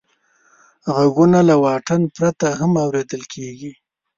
[0.95, 3.71] غږونه له واټن پرته هم اورېدل کېږي.